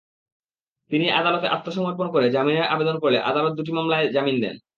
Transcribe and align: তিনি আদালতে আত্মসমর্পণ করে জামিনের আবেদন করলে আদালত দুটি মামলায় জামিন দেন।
তিনি 0.91 1.05
আদালতে 1.11 1.47
আত্মসমর্পণ 1.47 2.07
করে 2.11 2.27
জামিনের 2.29 2.65
আবেদন 2.65 2.95
করলে 2.99 3.17
আদালত 3.21 3.53
দুটি 3.57 3.71
মামলায় 3.71 4.05
জামিন 4.11 4.37
দেন। 4.41 4.55